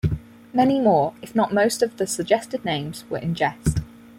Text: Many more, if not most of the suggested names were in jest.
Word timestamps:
Many 0.51 0.79
more, 0.81 1.13
if 1.21 1.35
not 1.35 1.53
most 1.53 1.83
of 1.83 1.97
the 1.97 2.07
suggested 2.07 2.65
names 2.65 3.05
were 3.07 3.19
in 3.19 3.35
jest. 3.35 3.81